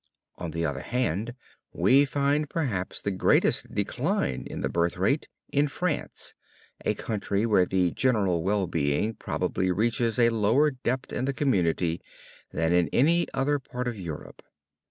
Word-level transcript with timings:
On 0.37 0.49
the 0.49 0.65
other 0.65 0.79
hand, 0.81 1.35
we 1.73 2.05
find 2.05 2.49
perhaps 2.49 3.03
the 3.03 3.11
greatest 3.11 3.71
decline 3.75 4.47
in 4.47 4.61
the 4.61 4.67
birth 4.67 4.97
rate 4.97 5.27
in 5.53 5.67
France, 5.67 6.33
a 6.83 6.95
country 6.95 7.45
where 7.45 7.67
the 7.67 7.91
general 7.91 8.41
well 8.41 8.65
being 8.65 9.13
probably 9.13 9.69
reaches 9.69 10.17
a 10.17 10.29
lower 10.29 10.71
depth 10.71 11.13
in 11.13 11.25
the 11.25 11.33
community 11.35 12.01
than 12.51 12.73
in 12.73 12.89
any 12.91 13.27
other 13.35 13.59
part 13.59 13.87
of 13.87 13.95
Europe. 13.99 14.41